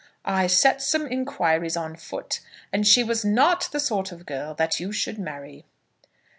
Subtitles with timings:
[0.25, 2.39] I set some inquiries on foot,
[2.73, 5.63] and she was not the sort of girl that you should marry."